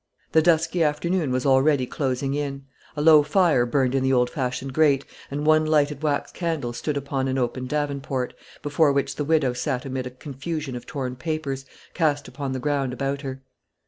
[0.31, 2.65] The dusky afternoon was already closing in.
[2.97, 6.97] A low fire burned in the old fashioned grate, and one lighted wax candle stood
[6.97, 8.33] upon an open davenport,
[8.63, 12.93] before which the widow sat amid a confusion of torn papers, cast upon the ground
[12.93, 13.43] about her.